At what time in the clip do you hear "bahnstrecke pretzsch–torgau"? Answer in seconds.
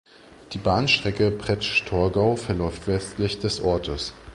0.57-2.35